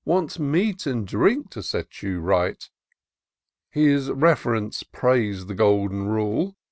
Wants 0.03 0.39
meat 0.39 0.87
and 0.87 1.05
drink 1.05 1.51
to 1.51 1.61
set 1.61 2.01
you 2.01 2.21
right." 2.21 2.67
His 3.69 4.09
Rev'rence 4.09 4.81
prais'd 4.83 5.47
the 5.47 5.53
golden 5.53 6.07
rule. 6.07 6.57